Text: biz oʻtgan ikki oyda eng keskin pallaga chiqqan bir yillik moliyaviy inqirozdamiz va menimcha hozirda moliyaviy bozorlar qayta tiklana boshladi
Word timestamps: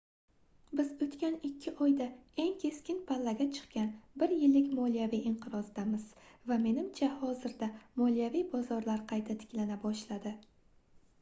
biz 0.77 0.87
oʻtgan 1.05 1.35
ikki 1.47 1.71
oyda 1.87 2.05
eng 2.43 2.53
keskin 2.63 3.01
pallaga 3.11 3.45
chiqqan 3.57 3.91
bir 4.23 4.33
yillik 4.37 4.71
moliyaviy 4.79 5.29
inqirozdamiz 5.33 6.07
va 6.53 6.57
menimcha 6.63 7.09
hozirda 7.21 7.67
moliyaviy 8.03 8.47
bozorlar 8.55 9.05
qayta 9.13 9.37
tiklana 9.45 9.77
boshladi 9.85 10.33